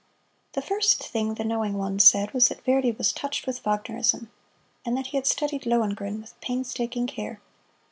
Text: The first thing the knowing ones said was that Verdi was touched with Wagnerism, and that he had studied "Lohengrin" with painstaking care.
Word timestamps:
The 0.53 0.63
first 0.63 1.03
thing 1.03 1.35
the 1.35 1.43
knowing 1.43 1.75
ones 1.77 2.05
said 2.07 2.33
was 2.33 2.47
that 2.47 2.65
Verdi 2.65 2.91
was 2.91 3.13
touched 3.13 3.45
with 3.45 3.61
Wagnerism, 3.63 4.31
and 4.83 4.97
that 4.97 5.05
he 5.13 5.17
had 5.17 5.27
studied 5.27 5.67
"Lohengrin" 5.67 6.19
with 6.19 6.41
painstaking 6.41 7.05
care. 7.05 7.39